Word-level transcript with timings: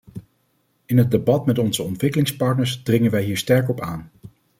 In 0.85 0.97
het 0.97 1.11
debat 1.11 1.45
met 1.45 1.57
onze 1.59 1.83
ontwikkelingspartners 1.83 2.83
dringen 2.83 3.11
wij 3.11 3.23
hier 3.23 3.37
sterk 3.37 3.69
op 3.69 3.81
aan. 3.81 4.11